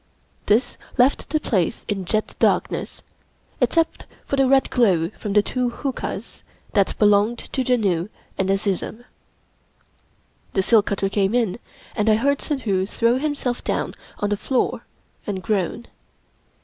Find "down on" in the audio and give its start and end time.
13.63-14.31